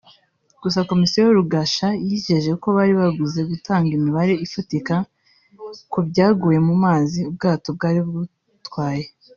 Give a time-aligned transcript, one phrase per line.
[0.61, 4.95] Gusa Komiseri Rugusha yijeje ko bari buze gutanga imibare ifatika
[5.91, 9.03] ku byaguye mu mazi ubwato bwari butwaye